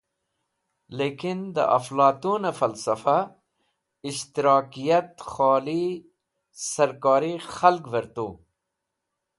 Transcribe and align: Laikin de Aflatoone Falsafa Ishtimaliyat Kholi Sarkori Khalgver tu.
Laikin 0.97 1.41
de 1.55 1.63
Aflatoone 1.77 2.51
Falsafa 2.59 3.17
Ishtimaliyat 4.11 5.11
Kholi 5.33 5.83
Sarkori 6.69 7.33
Khalgver 7.53 8.05
tu. 8.15 8.27